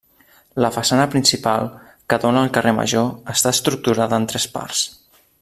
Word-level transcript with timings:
La 0.63 0.69
façana 0.77 1.03
principal, 1.15 1.67
que 2.13 2.19
dóna 2.23 2.43
al 2.45 2.49
carrer 2.57 2.73
major, 2.79 3.07
està 3.35 3.53
estructurada 3.59 4.21
en 4.23 4.27
tres 4.33 4.49
parts. 4.57 4.85